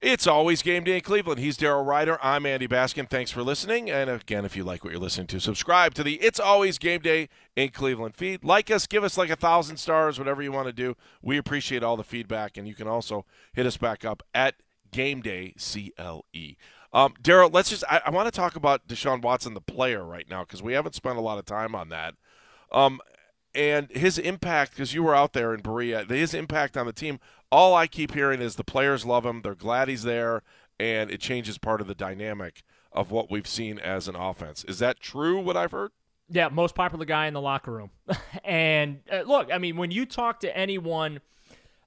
[0.00, 1.40] It's always game day in Cleveland.
[1.40, 2.18] He's Daryl Ruiter.
[2.22, 3.06] I'm Andy Baskin.
[3.06, 3.90] Thanks for listening.
[3.90, 7.02] And again, if you like what you're listening to, subscribe to the It's Always Game
[7.02, 8.42] Day in Cleveland feed.
[8.42, 10.96] Like us, give us like a thousand stars, whatever you want to do.
[11.20, 14.54] We appreciate all the feedback, and you can also hit us back up at
[14.90, 16.22] Game Day CLE.
[16.94, 17.84] Um, Daryl, let's just.
[17.86, 20.94] I, I want to talk about Deshaun Watson, the player, right now, because we haven't
[20.94, 22.14] spent a lot of time on that.
[22.72, 23.00] Um,
[23.54, 27.18] and his impact, because you were out there in Berea, his impact on the team
[27.52, 29.42] all I keep hearing is the players love him.
[29.42, 30.42] They're glad he's there,
[30.78, 34.64] and it changes part of the dynamic of what we've seen as an offense.
[34.64, 35.40] Is that true?
[35.40, 35.90] What I've heard?
[36.28, 37.90] Yeah, most popular guy in the locker room.
[38.44, 41.20] and uh, look, I mean, when you talk to anyone,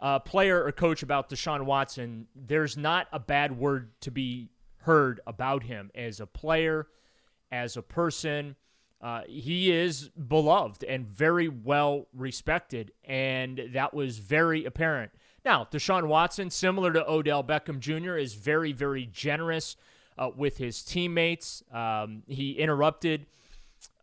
[0.00, 4.50] uh, player or coach about Deshaun Watson, there's not a bad word to be
[4.82, 6.86] heard about him as a player,
[7.50, 8.54] as a person.
[9.00, 15.12] Uh, he is beloved and very well respected, and that was very apparent
[15.48, 19.76] now, Deshaun Watson, similar to Odell Beckham Jr., is very, very generous
[20.18, 21.62] uh, with his teammates.
[21.72, 23.24] Um, he interrupted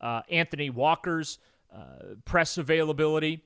[0.02, 1.38] uh, Anthony Walker's
[1.72, 3.44] uh, press availability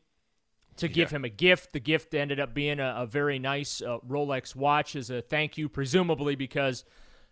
[0.77, 0.93] to yeah.
[0.93, 1.73] give him a gift.
[1.73, 5.57] The gift ended up being a, a very nice uh, Rolex watch as a thank
[5.57, 6.85] you, presumably because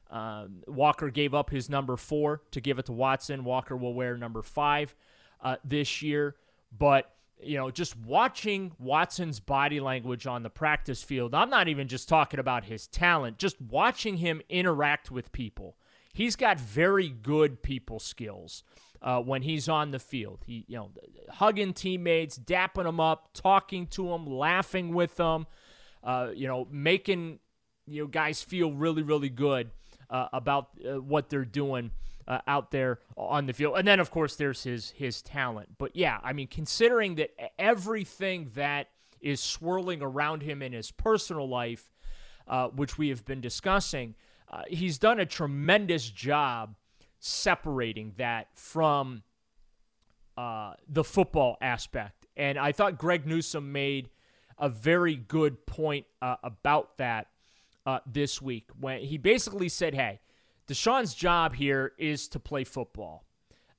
[0.09, 3.44] um, Walker gave up his number four to give it to Watson.
[3.44, 4.95] Walker will wear number five
[5.41, 6.36] uh, this year.
[6.77, 11.88] But you know, just watching Watson's body language on the practice field, I'm not even
[11.88, 15.78] just talking about his talent, just watching him interact with people.
[16.13, 18.63] He's got very good people skills
[19.03, 20.39] uh, when he's on the field.
[20.47, 20.91] He, you know,
[21.29, 25.45] hugging teammates, dapping them up, talking to them, laughing with them,
[26.03, 27.39] uh, you know, making
[27.85, 29.69] you know guys feel really, really good
[30.09, 31.91] uh, about uh, what they're doing
[32.28, 33.78] uh, out there on the field.
[33.78, 35.78] And then, of course, there's his his talent.
[35.78, 38.90] But yeah, I mean, considering that everything that
[39.22, 41.91] is swirling around him in his personal life,
[42.47, 44.16] uh, which we have been discussing,
[44.50, 46.75] uh, he's done a tremendous job
[47.19, 49.24] separating that from
[50.38, 52.28] uh, the football aspect.
[52.35, 54.09] And I thought Greg Newsome made
[54.59, 57.28] a very good point about that
[57.88, 60.20] uh, this week when he basically said, "Hey."
[60.68, 63.25] Deshaun's job here is to play football,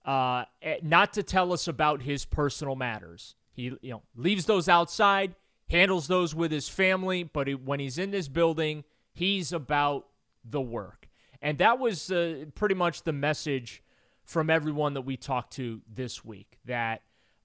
[0.05, 3.37] uh, eh, not to tell us about his personal matters.
[3.53, 5.35] He, you know, leaves those outside,
[5.69, 10.07] handles those with his family, but when he's in this building, he's about
[10.45, 11.09] the work.
[11.43, 13.83] And that was uh, pretty much the message
[14.25, 17.03] from everyone that we talked to this week that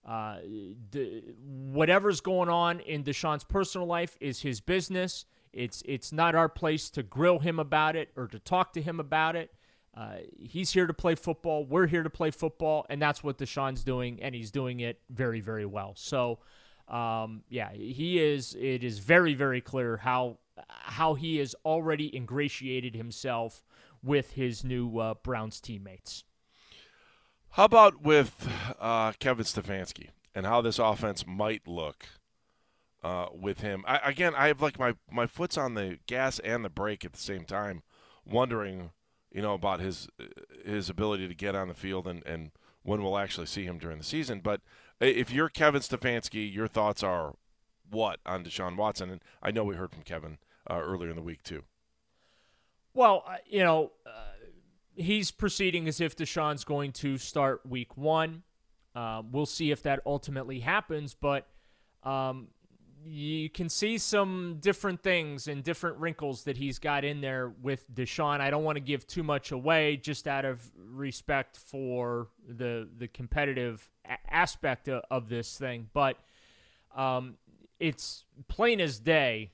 [0.07, 0.37] uh,
[0.91, 5.25] the, whatever's going on in Deshaun's personal life is his business.
[5.53, 8.99] It's it's not our place to grill him about it or to talk to him
[8.99, 9.53] about it.
[9.95, 11.65] Uh, he's here to play football.
[11.65, 15.39] We're here to play football, and that's what Deshaun's doing, and he's doing it very,
[15.39, 15.93] very well.
[15.95, 16.39] So,
[16.87, 18.55] um, yeah, he is.
[18.59, 23.63] It is very, very clear how how he has already ingratiated himself
[24.03, 26.23] with his new uh, Browns teammates.
[27.51, 28.49] How about with
[28.79, 32.07] uh, Kevin Stefanski and how this offense might look?
[33.03, 33.83] Uh, with him.
[33.87, 37.13] I, again, I have like my my foot's on the gas and the brake at
[37.13, 37.83] the same time,
[38.25, 38.91] wondering,
[39.31, 40.07] you know, about his
[40.65, 42.51] his ability to get on the field and and
[42.83, 44.41] when we'll actually see him during the season.
[44.41, 44.61] But
[44.99, 47.35] if you're Kevin Stefanski, your thoughts are
[47.89, 49.09] what on Deshaun Watson?
[49.09, 50.37] And I know we heard from Kevin
[50.69, 51.63] uh, earlier in the week too.
[52.93, 54.09] Well, you know, uh,
[54.95, 58.43] he's proceeding as if Deshaun's going to start week one.
[58.95, 61.47] Uh, we'll see if that ultimately happens, but
[62.03, 62.49] um,
[63.05, 67.91] you can see some different things and different wrinkles that he's got in there with
[67.93, 68.39] Deshaun.
[68.39, 73.07] I don't want to give too much away just out of respect for the the
[73.07, 76.17] competitive a- aspect of, of, this thing, but
[76.95, 77.35] um,
[77.79, 79.51] it's plain as day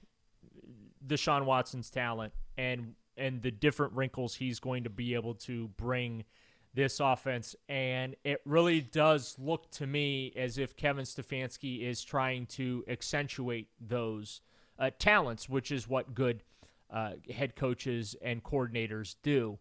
[1.06, 6.24] Deshaun Watson's talent and and the different wrinkles he's going to be able to bring–
[6.74, 7.56] this offense.
[7.68, 13.68] And it really does look to me as if Kevin Stefanski is trying to accentuate
[13.80, 14.42] those
[14.78, 16.44] uh, talents, which is what good
[16.92, 19.58] uh, head coaches and coordinators do.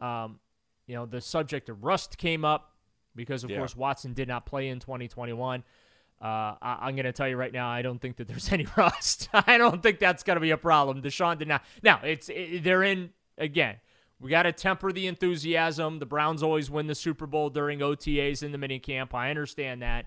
[0.00, 0.40] Um,
[0.86, 2.72] you know, the subject of rust came up
[3.14, 3.58] because, of yeah.
[3.58, 5.62] course, Watson did not play in 2021.
[6.20, 8.66] Uh, I, am going to tell you right now, I don't think that there's any
[8.76, 9.28] rust.
[9.32, 11.02] I don't think that's going to be a problem.
[11.02, 11.64] Deshaun did not.
[11.82, 13.76] Now, it's it, they're in again.
[14.24, 15.98] We got to temper the enthusiasm.
[15.98, 19.12] The Browns always win the Super Bowl during OTAs in the minicamp.
[19.12, 20.06] I understand that.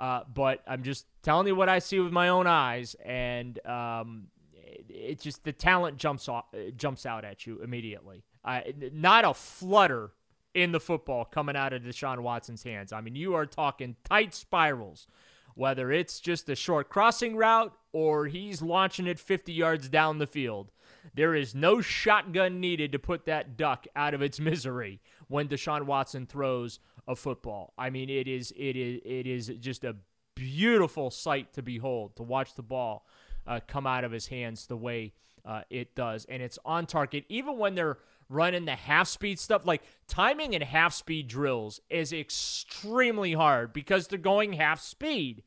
[0.00, 4.28] Uh, but I'm just telling you what I see with my own eyes, and um,
[4.54, 6.46] it, it, just the talent jumps off,
[6.78, 8.24] jumps out at you immediately.
[8.42, 10.12] I, not a flutter
[10.54, 12.90] in the football coming out of Deshaun Watson's hands.
[12.90, 15.06] I mean, you are talking tight spirals
[15.54, 20.26] whether it's just a short crossing route or he's launching it 50 yards down the
[20.26, 20.70] field.
[21.14, 25.84] There is no shotgun needed to put that duck out of its misery when Deshaun
[25.86, 27.72] Watson throws a football.
[27.76, 29.96] I mean, it is it is it is just a
[30.34, 33.06] beautiful sight to behold to watch the ball
[33.46, 35.12] uh, come out of his hands the way
[35.44, 39.66] uh, it does, and it's on target even when they're running the half speed stuff.
[39.66, 45.42] Like timing and half speed drills is extremely hard because they're going half speed.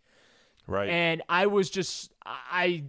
[0.67, 0.89] Right.
[0.89, 2.83] And I was just, I,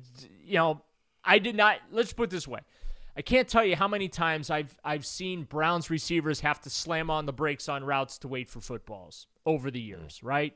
[0.45, 0.83] you know,
[1.26, 2.61] I did not, let's put this way.
[3.17, 7.11] I can't tell you how many times I've I've seen Browns receivers have to slam
[7.11, 10.28] on the brakes on routes to wait for footballs over the years, mm.
[10.28, 10.55] right?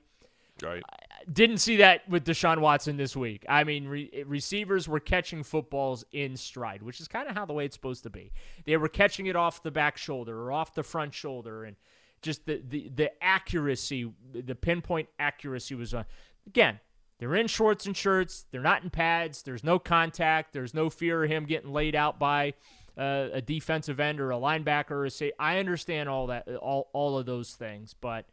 [0.62, 0.82] Right.
[0.90, 3.46] I Didn't see that with Deshaun Watson this week.
[3.48, 7.54] I mean, re- receivers were catching footballs in stride, which is kind of how the
[7.54, 8.30] way it's supposed to be.
[8.66, 11.76] They were catching it off the back shoulder or off the front shoulder, and
[12.20, 16.04] just the the, the accuracy, the pinpoint accuracy was on.
[16.46, 16.78] Again,
[17.20, 18.46] they're in shorts and shirts.
[18.50, 19.42] They're not in pads.
[19.42, 20.54] There's no contact.
[20.54, 22.54] There's no fear of him getting laid out by
[22.96, 25.32] uh, a defensive end or a linebacker or a say.
[25.38, 28.24] I understand all that, all all of those things, but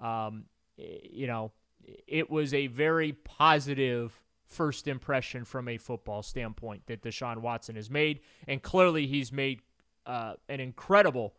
[0.00, 0.44] um,
[0.76, 1.52] you know
[2.06, 7.90] it was a very positive first impression from a football standpoint that Deshaun Watson has
[7.90, 9.60] made, and clearly he's made
[10.06, 11.34] uh, an incredible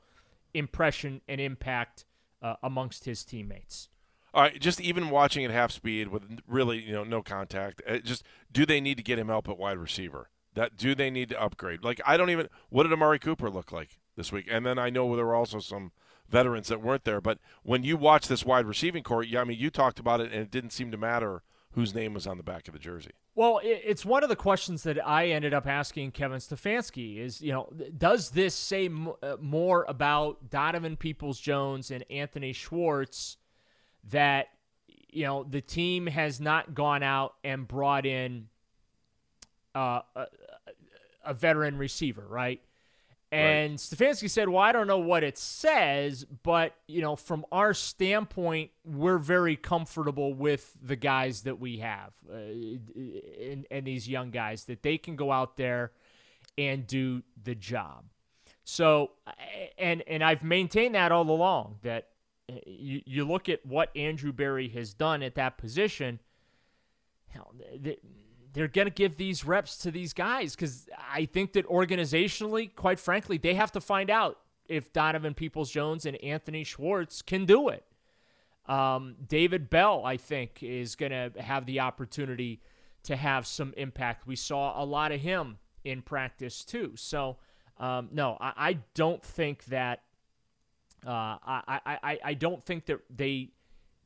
[0.53, 2.05] impression and impact
[2.43, 3.89] uh, amongst his teammates.
[4.33, 7.97] All right, just even watching at half speed with really you know no contact, uh,
[7.97, 10.29] just do they need to get him help at wide receiver?
[10.53, 11.83] That do they need to upgrade?
[11.83, 14.47] Like I don't even what did Amari Cooper look like this week?
[14.49, 15.91] And then I know there were also some
[16.31, 17.21] veterans that weren't there.
[17.21, 20.31] But when you watch this wide receiving corps, yeah, I mean, you talked about it,
[20.31, 21.43] and it didn't seem to matter
[21.73, 23.11] whose name was on the back of the jersey.
[23.33, 27.53] Well, it's one of the questions that I ended up asking Kevin Stefanski is, you
[27.53, 28.89] know, does this say
[29.23, 33.37] uh, more about Donovan Peoples Jones and Anthony Schwartz
[34.09, 34.47] that,
[34.87, 38.47] you know, the team has not gone out and brought in
[39.75, 40.25] uh, a,
[41.25, 42.61] a veteran receiver, right?
[43.31, 43.79] And right.
[43.79, 48.71] Stefanski said, Well, I don't know what it says, but, you know, from our standpoint,
[48.83, 54.65] we're very comfortable with the guys that we have uh, and, and these young guys
[54.65, 55.91] that they can go out there
[56.57, 58.03] and do the job.
[58.65, 59.11] So,
[59.77, 62.09] and, and I've maintained that all along that
[62.65, 66.19] you, you look at what Andrew Berry has done at that position.
[68.53, 72.99] They're going to give these reps to these guys because I think that organizationally, quite
[72.99, 77.69] frankly, they have to find out if Donovan Peoples Jones and Anthony Schwartz can do
[77.69, 77.85] it.
[78.67, 82.61] Um, David Bell, I think, is going to have the opportunity
[83.03, 84.27] to have some impact.
[84.27, 86.93] We saw a lot of him in practice too.
[86.95, 87.37] So,
[87.79, 90.03] um, no, I, I, don't think that.
[91.05, 93.51] Uh, I, I, I don't think that they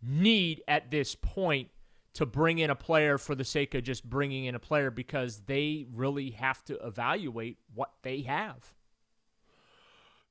[0.01, 1.69] need at this point
[2.13, 5.41] to bring in a player for the sake of just bringing in a player because
[5.47, 8.73] they really have to evaluate what they have.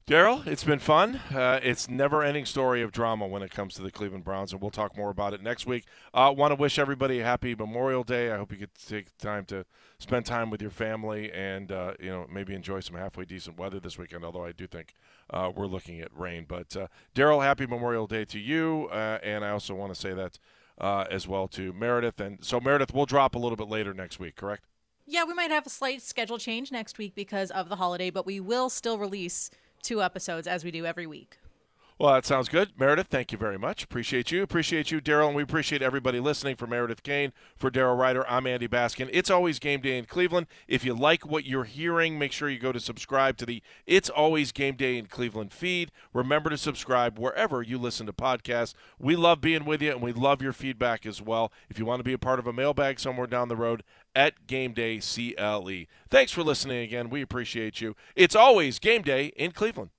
[0.07, 1.19] Daryl, it's been fun.
[1.35, 4.71] Uh, it's never-ending story of drama when it comes to the Cleveland Browns, and we'll
[4.71, 5.87] talk more about it next week.
[6.13, 8.31] I uh, want to wish everybody a happy Memorial Day.
[8.31, 9.65] I hope you get to take time to
[9.99, 13.81] spend time with your family, and uh, you know maybe enjoy some halfway decent weather
[13.81, 14.27] this weekend.
[14.27, 14.93] Although I do think
[15.31, 16.45] uh, we're looking at rain.
[16.47, 20.13] But uh, Daryl, happy Memorial Day to you, uh, and I also want to say
[20.13, 20.39] that
[21.11, 22.21] as well to Meredith.
[22.21, 24.67] And so Meredith we'll drop a little bit later next week, correct?
[25.07, 28.27] Yeah, we might have a slight schedule change next week because of the holiday, but
[28.27, 29.51] we will still release
[29.85, 31.39] two episodes as we do every week.
[31.97, 32.73] Well, that sounds good.
[32.77, 33.85] Meredith, thank you very much.
[33.85, 34.43] Appreciate you.
[34.43, 36.57] Appreciate you, Daryl, and we appreciate everybody listening.
[36.57, 39.09] For Meredith Kane, for Daryl Ruiter, I'm Andy Baskin.
[39.13, 40.49] It's always game day in Cleveland.
[40.67, 44.11] If you like what you're hearing, make sure you go to subscribe to the It's
[44.11, 45.93] Always Game Day in Cleveland feed.
[46.13, 48.75] Remember to subscribe wherever you listen to podcasts.
[48.99, 51.53] We love being with you, and we love your feedback as well.
[51.71, 53.85] If you want to be a part of a mailbag somewhere down the road,
[54.17, 55.87] at Game Day CLE.
[56.11, 57.09] Thanks for listening again.
[57.09, 57.95] We appreciate you.
[58.17, 59.91] It's always game day in Cleveland.